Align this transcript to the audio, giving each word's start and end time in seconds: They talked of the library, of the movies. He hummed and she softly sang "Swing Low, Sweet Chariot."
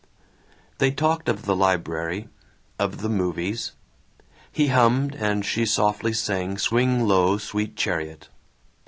They 0.79 0.89
talked 0.89 1.29
of 1.29 1.45
the 1.45 1.55
library, 1.55 2.27
of 2.79 3.01
the 3.03 3.07
movies. 3.07 3.73
He 4.51 4.69
hummed 4.69 5.13
and 5.13 5.45
she 5.45 5.63
softly 5.63 6.11
sang 6.11 6.57
"Swing 6.57 7.07
Low, 7.07 7.37
Sweet 7.37 7.75
Chariot." 7.75 8.27